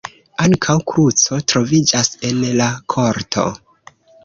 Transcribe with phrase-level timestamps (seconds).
[0.45, 3.47] Ankaŭ kruco troviĝas en la korto.